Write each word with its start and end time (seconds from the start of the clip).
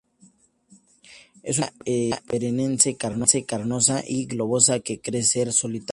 Es 1.43 1.59
una 1.59 1.71
planta 1.85 2.23
perenne 2.27 2.75
carnosa 3.45 4.03
y 4.07 4.25
globosa 4.25 4.79
que 4.79 4.99
crecer 4.99 5.53
solitaria. 5.53 5.89